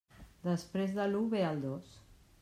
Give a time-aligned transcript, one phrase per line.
[0.45, 1.93] Després de l'u ve el dos.